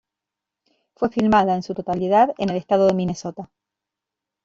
[0.95, 3.51] Fue filmada en su totalidad en el estado de Minnesota.